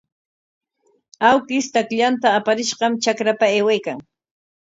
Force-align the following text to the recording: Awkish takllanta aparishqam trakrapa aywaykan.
Awkish 1.31 1.67
takllanta 1.75 2.31
aparishqam 2.39 2.95
trakrapa 3.05 3.51
aywaykan. 3.59 4.01